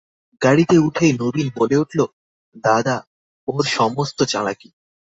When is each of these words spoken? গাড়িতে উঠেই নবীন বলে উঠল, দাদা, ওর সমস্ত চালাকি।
গাড়িতে 0.41 0.75
উঠেই 0.77 1.13
নবীন 1.13 1.47
বলে 1.57 1.75
উঠল, 1.77 1.99
দাদা, 2.65 2.95
ওর 3.47 3.63
সমস্ত 3.69 4.19
চালাকি। 4.23 4.69